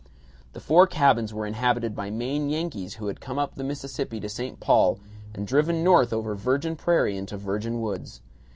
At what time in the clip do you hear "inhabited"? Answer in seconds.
1.45-1.95